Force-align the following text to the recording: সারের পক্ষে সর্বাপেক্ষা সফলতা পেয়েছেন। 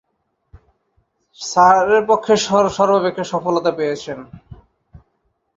সারের 1.39 2.03
পক্ষে 2.07 2.33
সর্বাপেক্ষা 2.71 3.25
সফলতা 3.33 3.71
পেয়েছেন। 3.71 4.19